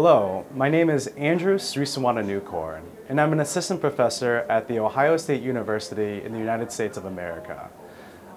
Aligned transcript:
Hello, 0.00 0.46
my 0.54 0.68
name 0.70 0.90
is 0.90 1.08
Andrew 1.16 1.58
Srisuwananukorn, 1.58 2.82
and 3.08 3.20
I'm 3.20 3.32
an 3.32 3.40
assistant 3.40 3.80
professor 3.80 4.46
at 4.48 4.68
The 4.68 4.78
Ohio 4.78 5.16
State 5.16 5.42
University 5.42 6.22
in 6.22 6.30
the 6.30 6.38
United 6.38 6.70
States 6.70 6.96
of 6.96 7.04
America. 7.04 7.68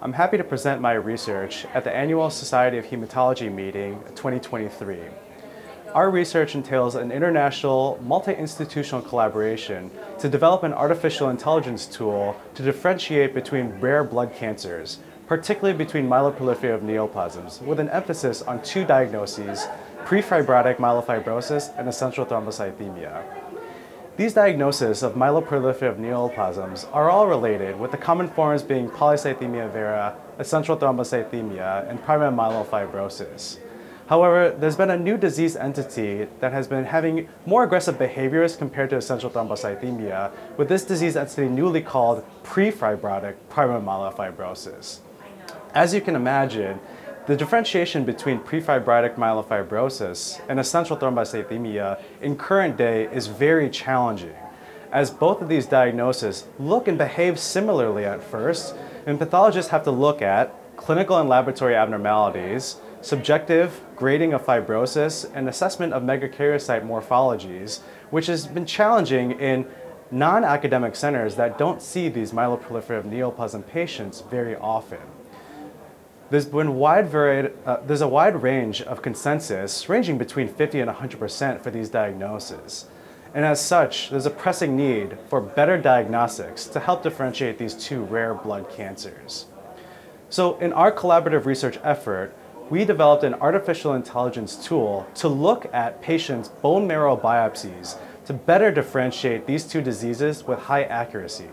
I'm 0.01 0.13
happy 0.13 0.37
to 0.37 0.43
present 0.43 0.81
my 0.81 0.93
research 0.93 1.67
at 1.75 1.83
the 1.83 1.95
Annual 1.95 2.31
Society 2.31 2.79
of 2.79 2.85
Hematology 2.85 3.53
meeting 3.53 4.01
2023. 4.15 5.01
Our 5.93 6.09
research 6.09 6.55
entails 6.55 6.95
an 6.95 7.11
international, 7.11 7.99
multi-institutional 8.01 9.03
collaboration 9.03 9.91
to 10.17 10.29
develop 10.29 10.63
an 10.63 10.73
artificial 10.73 11.29
intelligence 11.29 11.85
tool 11.85 12.35
to 12.55 12.63
differentiate 12.63 13.35
between 13.35 13.79
rare 13.79 14.03
blood 14.03 14.33
cancers, 14.33 14.97
particularly 15.31 15.77
between 15.77 16.09
myeloproliferative 16.09 16.81
neoplasms, 16.81 17.61
with 17.61 17.79
an 17.79 17.87
emphasis 17.87 18.41
on 18.41 18.61
two 18.63 18.83
diagnoses, 18.83 19.65
prefibrotic 20.03 20.75
myelofibrosis 20.75 21.73
and 21.79 21.87
essential 21.87 22.25
thrombocythemia. 22.25 23.23
These 24.17 24.33
diagnoses 24.33 25.03
of 25.03 25.13
myeloproliferative 25.13 25.97
neoplasms 25.97 26.85
are 26.91 27.09
all 27.09 27.27
related, 27.27 27.79
with 27.79 27.91
the 27.91 27.97
common 27.97 28.27
forms 28.27 28.61
being 28.61 28.89
polycythemia 28.89 29.71
vera, 29.71 30.17
essential 30.37 30.75
thrombocythemia, 30.75 31.89
and 31.89 32.03
primary 32.03 32.33
myelofibrosis. 32.33 33.57
However, 34.07 34.49
there's 34.49 34.75
been 34.75 34.91
a 34.91 34.97
new 34.97 35.15
disease 35.15 35.55
entity 35.55 36.27
that 36.41 36.51
has 36.51 36.67
been 36.67 36.83
having 36.83 37.29
more 37.45 37.63
aggressive 37.63 37.97
behaviors 37.97 38.57
compared 38.57 38.89
to 38.89 38.97
essential 38.97 39.29
thrombocythemia, 39.29 40.29
with 40.57 40.67
this 40.67 40.83
disease 40.83 41.15
entity 41.15 41.47
newly 41.47 41.79
called 41.79 42.25
prefibrotic 42.43 43.35
primary 43.47 43.79
myelofibrosis. 43.79 44.99
As 45.73 45.93
you 45.93 46.01
can 46.01 46.17
imagine, 46.17 46.81
the 47.27 47.37
differentiation 47.37 48.03
between 48.03 48.39
prefibrotic 48.39 49.15
myelofibrosis 49.15 50.41
and 50.49 50.59
essential 50.59 50.97
thrombocythemia 50.97 51.97
in 52.21 52.35
current 52.35 52.75
day 52.75 53.05
is 53.05 53.27
very 53.27 53.69
challenging, 53.69 54.35
as 54.91 55.11
both 55.11 55.41
of 55.41 55.47
these 55.47 55.65
diagnoses 55.65 56.45
look 56.59 56.89
and 56.89 56.97
behave 56.97 57.39
similarly 57.39 58.03
at 58.03 58.21
first, 58.21 58.75
and 59.05 59.17
pathologists 59.17 59.71
have 59.71 59.85
to 59.85 59.91
look 59.91 60.21
at 60.21 60.53
clinical 60.75 61.17
and 61.17 61.29
laboratory 61.29 61.73
abnormalities, 61.73 62.75
subjective 62.99 63.79
grading 63.95 64.33
of 64.33 64.45
fibrosis, 64.45 65.31
and 65.33 65.47
assessment 65.47 65.93
of 65.93 66.03
megakaryocyte 66.03 66.85
morphologies, 66.85 67.79
which 68.09 68.25
has 68.25 68.45
been 68.45 68.65
challenging 68.65 69.39
in 69.39 69.65
non-academic 70.11 70.97
centers 70.97 71.35
that 71.35 71.57
don't 71.57 71.81
see 71.81 72.09
these 72.09 72.33
myeloproliferative 72.33 73.05
neoplasm 73.05 73.65
patients 73.65 74.19
very 74.29 74.57
often. 74.57 74.99
There's 76.31 76.45
been 76.45 76.75
wide 76.75 77.09
varied, 77.09 77.51
uh, 77.65 77.81
there's 77.85 77.99
a 77.99 78.07
wide 78.07 78.41
range 78.41 78.81
of 78.83 79.01
consensus 79.01 79.89
ranging 79.89 80.17
between 80.17 80.47
50 80.47 80.79
and 80.79 80.89
100% 80.89 81.59
for 81.59 81.71
these 81.71 81.89
diagnoses. 81.89 82.85
And 83.33 83.43
as 83.43 83.59
such, 83.59 84.09
there's 84.09 84.25
a 84.25 84.29
pressing 84.29 84.77
need 84.77 85.17
for 85.27 85.41
better 85.41 85.77
diagnostics 85.77 86.67
to 86.67 86.79
help 86.79 87.03
differentiate 87.03 87.57
these 87.57 87.73
two 87.73 88.03
rare 88.03 88.33
blood 88.33 88.69
cancers. 88.69 89.47
So 90.29 90.57
in 90.59 90.71
our 90.71 90.89
collaborative 90.89 91.43
research 91.43 91.77
effort, 91.83 92.33
we 92.69 92.85
developed 92.85 93.25
an 93.25 93.33
artificial 93.33 93.93
intelligence 93.93 94.55
tool 94.55 95.05
to 95.15 95.27
look 95.27 95.69
at 95.73 96.01
patients' 96.01 96.47
bone 96.47 96.87
marrow 96.87 97.17
biopsies 97.17 97.97
to 98.27 98.31
better 98.31 98.71
differentiate 98.71 99.47
these 99.47 99.65
two 99.65 99.81
diseases 99.81 100.45
with 100.45 100.59
high 100.59 100.83
accuracy. 100.83 101.49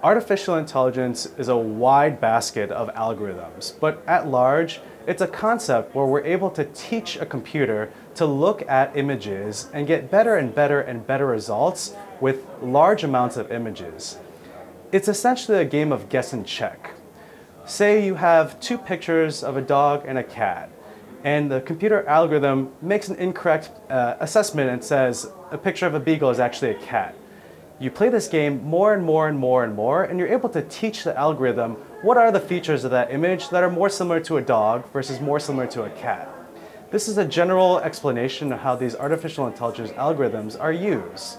Artificial 0.00 0.54
intelligence 0.54 1.26
is 1.38 1.48
a 1.48 1.56
wide 1.56 2.20
basket 2.20 2.70
of 2.70 2.88
algorithms, 2.94 3.72
but 3.80 4.00
at 4.06 4.28
large, 4.28 4.80
it's 5.08 5.20
a 5.20 5.26
concept 5.26 5.92
where 5.92 6.06
we're 6.06 6.22
able 6.22 6.50
to 6.50 6.66
teach 6.66 7.16
a 7.16 7.26
computer 7.26 7.90
to 8.14 8.24
look 8.24 8.62
at 8.68 8.96
images 8.96 9.68
and 9.72 9.88
get 9.88 10.08
better 10.08 10.36
and 10.36 10.54
better 10.54 10.80
and 10.80 11.04
better 11.04 11.26
results 11.26 11.96
with 12.20 12.46
large 12.62 13.02
amounts 13.02 13.36
of 13.36 13.50
images. 13.50 14.18
It's 14.92 15.08
essentially 15.08 15.58
a 15.58 15.64
game 15.64 15.90
of 15.90 16.08
guess 16.08 16.32
and 16.32 16.46
check. 16.46 16.92
Say 17.66 18.06
you 18.06 18.14
have 18.14 18.60
two 18.60 18.78
pictures 18.78 19.42
of 19.42 19.56
a 19.56 19.62
dog 19.62 20.04
and 20.06 20.16
a 20.16 20.22
cat, 20.22 20.70
and 21.24 21.50
the 21.50 21.60
computer 21.60 22.06
algorithm 22.06 22.70
makes 22.80 23.08
an 23.08 23.16
incorrect 23.16 23.70
uh, 23.90 24.14
assessment 24.20 24.70
and 24.70 24.84
says 24.84 25.28
a 25.50 25.58
picture 25.58 25.86
of 25.86 25.94
a 25.94 26.00
beagle 26.00 26.30
is 26.30 26.38
actually 26.38 26.70
a 26.70 26.78
cat. 26.78 27.16
You 27.80 27.92
play 27.92 28.08
this 28.08 28.26
game 28.26 28.64
more 28.64 28.92
and 28.92 29.04
more 29.04 29.28
and 29.28 29.38
more 29.38 29.62
and 29.62 29.72
more, 29.72 30.02
and 30.02 30.18
you're 30.18 30.26
able 30.26 30.48
to 30.48 30.62
teach 30.62 31.04
the 31.04 31.16
algorithm 31.16 31.74
what 32.02 32.16
are 32.16 32.32
the 32.32 32.40
features 32.40 32.82
of 32.82 32.90
that 32.90 33.12
image 33.12 33.50
that 33.50 33.62
are 33.62 33.70
more 33.70 33.88
similar 33.88 34.18
to 34.20 34.36
a 34.36 34.42
dog 34.42 34.90
versus 34.92 35.20
more 35.20 35.38
similar 35.38 35.68
to 35.68 35.84
a 35.84 35.90
cat. 35.90 36.28
This 36.90 37.06
is 37.06 37.18
a 37.18 37.24
general 37.24 37.78
explanation 37.78 38.52
of 38.52 38.58
how 38.60 38.74
these 38.74 38.96
artificial 38.96 39.46
intelligence 39.46 39.90
algorithms 39.92 40.58
are 40.58 40.72
used. 40.72 41.38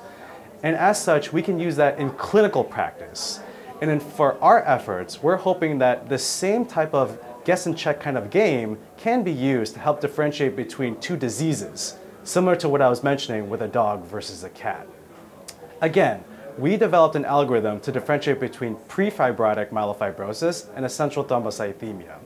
And 0.64 0.78
as 0.78 1.02
such, 1.02 1.34
we 1.34 1.42
can 1.42 1.60
use 1.60 1.76
that 1.76 2.00
in 2.00 2.12
clinical 2.12 2.64
practice. 2.64 3.42
And 3.82 4.02
for 4.02 4.42
our 4.42 4.64
efforts, 4.66 5.22
we're 5.22 5.38
hoping 5.38 5.80
that 5.80 6.08
the 6.08 6.18
same 6.18 6.66
type 6.66 6.94
of 6.94 7.18
guess 7.44 7.66
and 7.66 7.78
check 7.78 8.00
kind 8.00 8.18
of 8.18 8.30
game 8.30 8.78
can 8.96 9.24
be 9.24 9.32
used 9.34 9.74
to 9.74 9.82
help 9.82 10.00
differentiate 10.00 10.56
between 10.56 11.00
two 11.02 11.18
diseases, 11.18 11.98
similar 12.24 12.56
to 12.58 12.70
what 12.70 12.82
I 12.82 12.90
was 12.90 13.04
mentioning 13.04 13.50
with 13.50 13.62
a 13.62 13.68
dog 13.68 14.06
versus 14.06 14.46
a 14.46 14.50
cat. 14.50 14.88
Again, 15.82 16.24
we 16.58 16.76
developed 16.76 17.16
an 17.16 17.24
algorithm 17.24 17.80
to 17.82 17.92
differentiate 17.92 18.40
between 18.40 18.76
prefibrotic 18.76 19.70
myelofibrosis 19.70 20.68
and 20.76 20.86
essential 20.86 21.24
thrombocythemia. 21.24 22.18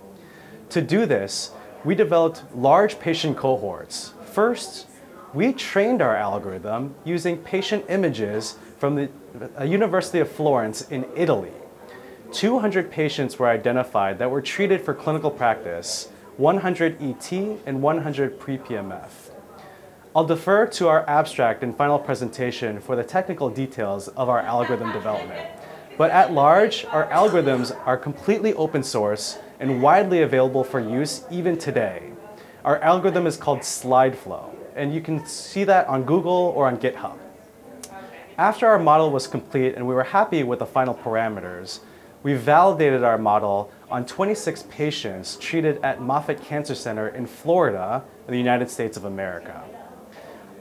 To 0.69 0.81
do 0.81 1.05
this, 1.05 1.51
we 1.85 1.93
developed 1.93 2.43
large 2.55 2.99
patient 2.99 3.37
cohorts. 3.37 4.13
First, 4.25 4.87
we 5.35 5.53
trained 5.53 6.01
our 6.01 6.15
algorithm 6.15 6.95
using 7.05 7.37
patient 7.37 7.85
images 7.89 8.57
from 8.79 8.95
the 8.95 9.09
uh, 9.59 9.63
University 9.63 10.19
of 10.19 10.31
Florence 10.31 10.89
in 10.89 11.05
Italy. 11.15 11.51
200 12.31 12.89
patients 12.89 13.37
were 13.37 13.49
identified 13.49 14.17
that 14.17 14.31
were 14.31 14.41
treated 14.41 14.81
for 14.81 14.95
clinical 14.95 15.29
practice, 15.29 16.09
100 16.37 16.99
ET 16.99 17.31
and 17.67 17.83
100 17.83 18.39
pre-PMF. 18.39 19.32
I'll 20.15 20.25
defer 20.25 20.67
to 20.67 20.89
our 20.89 21.09
abstract 21.09 21.63
and 21.63 21.75
final 21.75 21.97
presentation 21.97 22.79
for 22.79 22.95
the 22.95 23.03
technical 23.03 23.49
details 23.49 24.09
of 24.09 24.29
our 24.29 24.41
algorithm 24.41 24.91
development. 24.91 25.43
But 25.97 26.11
at 26.11 26.31
large, 26.31 26.85
our 26.85 27.07
algorithms 27.07 27.75
are 27.87 27.97
completely 27.97 28.53
open 28.53 28.83
source 28.83 29.39
and 29.59 29.81
widely 29.81 30.21
available 30.21 30.63
for 30.63 30.79
use 30.79 31.25
even 31.31 31.57
today. 31.57 32.11
Our 32.63 32.77
algorithm 32.77 33.25
is 33.25 33.37
called 33.37 33.61
SlideFlow, 33.61 34.55
and 34.75 34.93
you 34.93 35.01
can 35.01 35.25
see 35.25 35.63
that 35.63 35.87
on 35.87 36.03
Google 36.03 36.53
or 36.55 36.67
on 36.67 36.77
GitHub. 36.77 37.17
After 38.37 38.67
our 38.67 38.77
model 38.77 39.09
was 39.09 39.25
complete 39.25 39.73
and 39.73 39.87
we 39.87 39.95
were 39.95 40.03
happy 40.03 40.43
with 40.43 40.59
the 40.59 40.67
final 40.67 40.93
parameters, 40.93 41.79
we 42.21 42.35
validated 42.35 43.03
our 43.03 43.17
model 43.17 43.71
on 43.89 44.05
26 44.05 44.65
patients 44.69 45.37
treated 45.37 45.83
at 45.83 46.01
Moffitt 46.01 46.39
Cancer 46.43 46.75
Center 46.75 47.07
in 47.07 47.25
Florida, 47.25 48.03
in 48.27 48.31
the 48.31 48.37
United 48.37 48.69
States 48.69 48.95
of 48.95 49.05
America. 49.05 49.63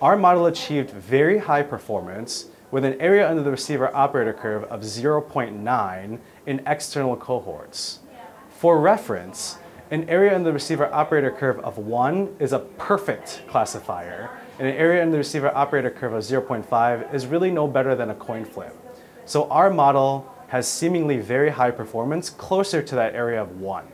Our 0.03 0.17
model 0.17 0.47
achieved 0.47 0.91
very 0.91 1.39
high 1.39 1.63
performance 1.63 2.47
with 2.73 2.85
an 2.85 3.01
area 3.01 3.31
under 3.31 3.41
the 3.41 3.53
receiver 3.53 3.95
operator 3.95 4.33
curve 4.33 4.65
of 4.65 4.81
0.9 4.81 6.19
in 6.45 6.63
external 6.67 7.17
cohorts. 7.17 8.01
For 8.49 8.81
reference, 8.81 9.59
an 9.93 10.09
area 10.09 10.35
under 10.35 10.47
the 10.47 10.55
receiver 10.55 10.93
operator 10.93 11.31
curve 11.31 11.61
of 11.61 11.79
1 11.79 12.35
is 12.41 12.53
a 12.53 12.59
perfect 12.59 13.45
classifier, 13.47 14.29
and 14.59 14.67
an 14.67 14.75
area 14.75 15.03
under 15.03 15.13
the 15.13 15.19
receiver 15.19 15.55
operator 15.55 15.91
curve 15.91 16.15
of 16.15 16.25
0.5 16.25 17.15
is 17.15 17.29
really 17.29 17.53
no 17.53 17.69
better 17.69 17.95
than 17.95 18.11
a 18.11 18.15
coin 18.17 18.45
flip. 18.45 18.77
So 19.25 19.49
our 19.51 19.71
model 19.71 20.29
has 20.49 20.67
seemingly 20.67 21.19
very 21.19 21.51
high 21.51 21.71
performance, 21.71 22.29
closer 22.29 22.83
to 22.83 22.95
that 22.97 23.15
area 23.15 23.41
of 23.41 23.61
1. 23.61 23.85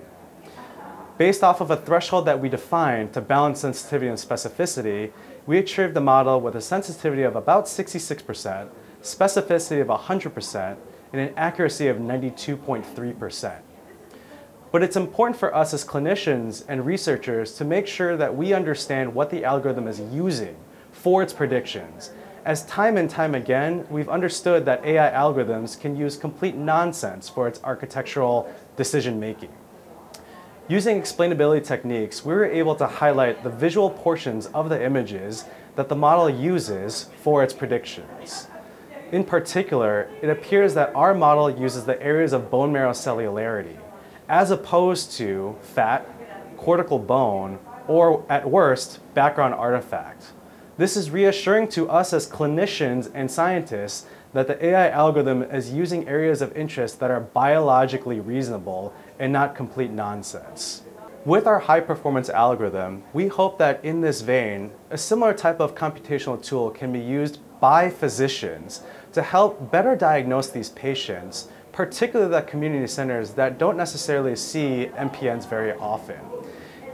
Based 1.18 1.42
off 1.42 1.60
of 1.60 1.70
a 1.70 1.76
threshold 1.76 2.24
that 2.26 2.40
we 2.40 2.48
defined 2.48 3.12
to 3.12 3.20
balance 3.20 3.60
sensitivity 3.60 4.08
and 4.08 4.16
specificity, 4.16 5.10
we 5.48 5.56
achieved 5.56 5.94
the 5.94 6.00
model 6.00 6.42
with 6.42 6.54
a 6.54 6.60
sensitivity 6.60 7.22
of 7.22 7.34
about 7.34 7.64
66%, 7.64 8.68
specificity 9.00 9.80
of 9.80 9.86
100%, 9.86 10.76
and 11.14 11.20
an 11.22 11.32
accuracy 11.38 11.88
of 11.88 11.96
92.3%. 11.96 13.58
But 14.70 14.82
it's 14.82 14.94
important 14.94 15.38
for 15.38 15.54
us 15.54 15.72
as 15.72 15.86
clinicians 15.86 16.66
and 16.68 16.84
researchers 16.84 17.54
to 17.54 17.64
make 17.64 17.86
sure 17.86 18.14
that 18.14 18.36
we 18.36 18.52
understand 18.52 19.14
what 19.14 19.30
the 19.30 19.42
algorithm 19.42 19.88
is 19.88 20.00
using 20.00 20.54
for 20.92 21.22
its 21.22 21.32
predictions. 21.32 22.10
As 22.44 22.66
time 22.66 22.98
and 22.98 23.08
time 23.08 23.34
again, 23.34 23.86
we've 23.88 24.10
understood 24.10 24.66
that 24.66 24.84
AI 24.84 25.10
algorithms 25.10 25.80
can 25.80 25.96
use 25.96 26.18
complete 26.18 26.56
nonsense 26.56 27.26
for 27.26 27.48
its 27.48 27.58
architectural 27.64 28.54
decision 28.76 29.18
making. 29.18 29.52
Using 30.70 31.00
explainability 31.00 31.64
techniques, 31.64 32.26
we 32.26 32.34
were 32.34 32.44
able 32.44 32.74
to 32.74 32.86
highlight 32.86 33.42
the 33.42 33.48
visual 33.48 33.88
portions 33.88 34.48
of 34.48 34.68
the 34.68 34.84
images 34.84 35.46
that 35.76 35.88
the 35.88 35.96
model 35.96 36.28
uses 36.28 37.08
for 37.22 37.42
its 37.42 37.54
predictions. 37.54 38.48
In 39.10 39.24
particular, 39.24 40.10
it 40.20 40.28
appears 40.28 40.74
that 40.74 40.94
our 40.94 41.14
model 41.14 41.48
uses 41.48 41.86
the 41.86 42.00
areas 42.02 42.34
of 42.34 42.50
bone 42.50 42.70
marrow 42.70 42.90
cellularity, 42.90 43.78
as 44.28 44.50
opposed 44.50 45.12
to 45.12 45.56
fat, 45.62 46.06
cortical 46.58 46.98
bone, 46.98 47.58
or 47.86 48.26
at 48.28 48.50
worst, 48.50 49.00
background 49.14 49.54
artifact. 49.54 50.32
This 50.76 50.98
is 50.98 51.10
reassuring 51.10 51.68
to 51.68 51.88
us 51.88 52.12
as 52.12 52.28
clinicians 52.28 53.10
and 53.14 53.30
scientists 53.30 54.04
that 54.32 54.46
the 54.46 54.64
AI 54.64 54.90
algorithm 54.90 55.42
is 55.42 55.72
using 55.72 56.08
areas 56.08 56.42
of 56.42 56.56
interest 56.56 57.00
that 57.00 57.10
are 57.10 57.20
biologically 57.20 58.20
reasonable 58.20 58.92
and 59.18 59.32
not 59.32 59.54
complete 59.54 59.90
nonsense. 59.90 60.82
With 61.24 61.46
our 61.46 61.58
high 61.58 61.80
performance 61.80 62.30
algorithm, 62.30 63.02
we 63.12 63.28
hope 63.28 63.58
that 63.58 63.84
in 63.84 64.00
this 64.00 64.20
vein, 64.22 64.70
a 64.90 64.98
similar 64.98 65.34
type 65.34 65.60
of 65.60 65.74
computational 65.74 66.42
tool 66.42 66.70
can 66.70 66.92
be 66.92 67.00
used 67.00 67.40
by 67.60 67.90
physicians 67.90 68.82
to 69.12 69.22
help 69.22 69.70
better 69.72 69.96
diagnose 69.96 70.50
these 70.50 70.70
patients, 70.70 71.48
particularly 71.72 72.30
the 72.30 72.42
community 72.42 72.86
centers 72.86 73.32
that 73.32 73.58
don't 73.58 73.76
necessarily 73.76 74.36
see 74.36 74.90
MPNs 74.96 75.48
very 75.48 75.72
often. 75.72 76.20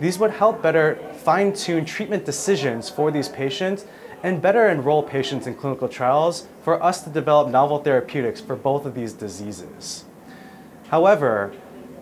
These 0.00 0.18
would 0.18 0.32
help 0.32 0.62
better 0.62 0.98
fine 1.12 1.52
tune 1.52 1.84
treatment 1.84 2.24
decisions 2.24 2.88
for 2.90 3.10
these 3.10 3.28
patients 3.28 3.84
and 4.24 4.40
better 4.40 4.66
enroll 4.66 5.02
patients 5.02 5.46
in 5.46 5.54
clinical 5.54 5.86
trials 5.86 6.48
for 6.62 6.82
us 6.82 7.02
to 7.02 7.10
develop 7.10 7.50
novel 7.50 7.78
therapeutics 7.78 8.40
for 8.40 8.56
both 8.56 8.86
of 8.86 8.94
these 8.94 9.12
diseases. 9.12 10.06
However, 10.88 11.52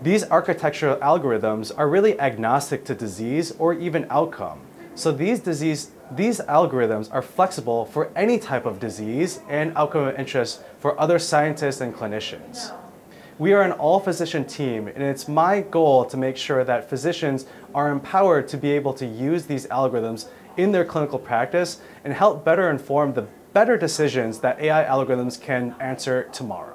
these 0.01 0.23
architectural 0.31 0.97
algorithms 0.99 1.73
are 1.77 1.89
really 1.89 2.19
agnostic 2.21 2.85
to 2.85 2.95
disease 2.95 3.53
or 3.59 3.75
even 3.75 4.07
outcome. 4.09 4.61
So 4.95 5.11
these 5.11 5.41
disease, 5.41 5.91
these 6.13 6.39
algorithms 6.41 7.13
are 7.13 7.23
flexible 7.23 7.87
for 7.87 8.13
any 8.15 8.39
type 8.39 8.67
of 8.67 8.79
disease 8.79 9.41
and 9.49 9.73
outcome 9.77 10.07
of 10.07 10.15
interest 10.17 10.63
for 10.79 10.99
other 11.01 11.19
scientists 11.19 11.81
and 11.81 11.93
clinicians. 11.93 12.73
We 13.39 13.55
are 13.55 13.63
an 13.63 13.73
all 13.73 13.99
physician 13.99 14.45
team, 14.45 14.87
and 14.87 15.03
it's 15.03 15.27
my 15.27 15.63
goal 15.63 16.05
to 16.05 16.17
make 16.17 16.37
sure 16.37 16.63
that 16.63 16.89
physicians 16.89 17.47
are 17.75 17.91
empowered 17.91 18.47
to 18.49 18.57
be 18.57 18.71
able 18.71 18.93
to 18.95 19.07
use 19.07 19.47
these 19.47 19.67
algorithms 19.67 20.27
in 20.57 20.73
their 20.73 20.85
clinical 20.85 21.19
practice 21.19 21.81
and 22.05 22.13
help 22.13 22.45
better 22.45 22.71
inform 22.71 23.15
the 23.15 23.27
better 23.53 23.77
decisions 23.77 24.39
that 24.41 24.61
AI 24.61 24.85
algorithms 24.85 25.41
can 25.41 25.75
answer 25.81 26.29
tomorrow. 26.33 26.72